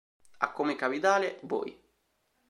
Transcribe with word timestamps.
Ha 0.39 0.51
come 0.51 0.73
capitale 0.75 1.37
Voi. 1.43 1.79